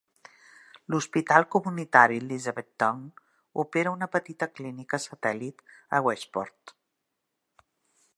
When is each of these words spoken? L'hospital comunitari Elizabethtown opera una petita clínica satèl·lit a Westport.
L'hospital 0.93 1.45
comunitari 1.55 2.17
Elizabethtown 2.21 3.03
opera 3.65 3.93
una 3.97 4.09
petita 4.17 4.49
clínica 4.61 5.01
satèl·lit 5.07 5.61
a 5.99 6.01
Westport. 6.09 6.75